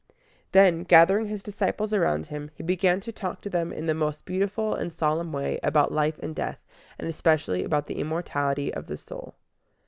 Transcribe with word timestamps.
Then, 0.51 0.81
gathering 0.83 1.27
his 1.27 1.43
disciples 1.43 1.93
around 1.93 2.25
him, 2.25 2.49
he 2.55 2.63
began 2.63 3.01
to 3.01 3.11
talk 3.11 3.39
to 3.41 3.51
them 3.51 3.71
in 3.71 3.85
the 3.85 3.93
most 3.93 4.25
beautiful 4.25 4.73
and 4.73 4.91
solemn 4.91 5.31
way 5.31 5.59
about 5.61 5.91
life 5.91 6.17
and 6.23 6.33
death, 6.35 6.57
and 6.97 7.07
especially 7.07 7.63
about 7.63 7.85
the 7.85 7.99
immortality 7.99 8.73
of 8.73 8.87
the 8.87 8.97
soul. 8.97 9.35